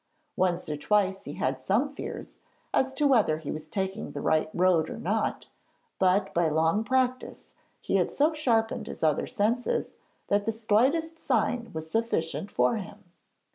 [0.35, 2.37] Once or twice he had some fears
[2.73, 5.45] as to whether he was taking the right road or not,
[5.99, 9.91] but by long practice he had so sharpened his other senses
[10.27, 13.03] that the slightest sign was sufficient for him.